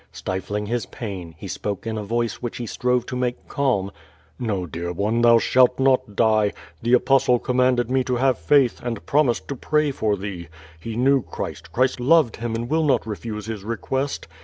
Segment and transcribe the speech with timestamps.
[0.11, 3.91] Stifling his pain, he spoke in a voice which he strove to make calm:
[4.39, 6.53] "No, dear one, thou shalt not die.
[6.81, 10.47] The Apostle commanded me to have faith, and promised to pray for thee.
[10.79, 14.27] He knew Christ, Christ loved him and will not refuse his request.